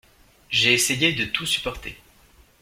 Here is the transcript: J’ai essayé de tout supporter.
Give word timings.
J’ai 0.49 0.73
essayé 0.73 1.13
de 1.13 1.25
tout 1.25 1.45
supporter. 1.45 1.95